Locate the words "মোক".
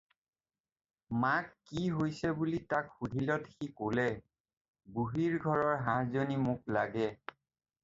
6.49-6.77